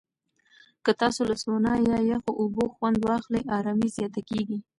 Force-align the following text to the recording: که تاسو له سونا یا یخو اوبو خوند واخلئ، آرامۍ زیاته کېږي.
که 0.83 0.91
تاسو 1.01 1.21
له 1.29 1.35
سونا 1.43 1.73
یا 1.89 1.97
یخو 2.11 2.31
اوبو 2.41 2.63
خوند 2.75 2.97
واخلئ، 3.05 3.41
آرامۍ 3.57 3.89
زیاته 3.97 4.21
کېږي. 4.29 4.57